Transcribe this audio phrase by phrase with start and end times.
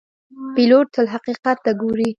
[0.55, 2.09] پیلوټ تل حقیقت ته ګوري.